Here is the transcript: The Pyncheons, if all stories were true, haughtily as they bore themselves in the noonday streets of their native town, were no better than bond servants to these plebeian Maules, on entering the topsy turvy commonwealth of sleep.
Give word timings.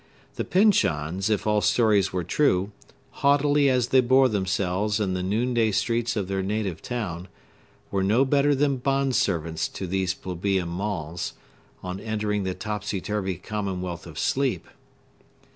The 0.33 0.43
Pyncheons, 0.43 1.29
if 1.29 1.45
all 1.45 1.61
stories 1.61 2.11
were 2.11 2.23
true, 2.23 2.71
haughtily 3.21 3.69
as 3.69 3.89
they 3.89 4.01
bore 4.01 4.27
themselves 4.27 4.99
in 4.99 5.13
the 5.13 5.21
noonday 5.21 5.69
streets 5.69 6.15
of 6.15 6.27
their 6.27 6.41
native 6.41 6.81
town, 6.81 7.27
were 7.91 8.01
no 8.01 8.25
better 8.25 8.55
than 8.55 8.77
bond 8.77 9.15
servants 9.15 9.67
to 9.67 9.85
these 9.85 10.15
plebeian 10.15 10.69
Maules, 10.69 11.33
on 11.83 11.99
entering 11.99 12.45
the 12.45 12.55
topsy 12.55 12.99
turvy 12.99 13.35
commonwealth 13.37 14.07
of 14.07 14.17
sleep. 14.17 14.67